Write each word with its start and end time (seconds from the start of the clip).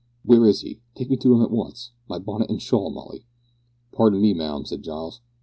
'""Where 0.25 0.47
is 0.47 0.61
he? 0.61 0.81
Take 0.95 1.11
me 1.11 1.17
to 1.17 1.31
him 1.31 1.43
at 1.43 1.51
once. 1.51 1.91
My 2.09 2.17
bonnet 2.17 2.49
and 2.49 2.59
shawl, 2.59 2.89
Molly!" 2.89 3.27
"Pardon 3.91 4.19
me, 4.19 4.33
ma'am," 4.33 4.65
said 4.65 4.81
Giles. 4.81 5.21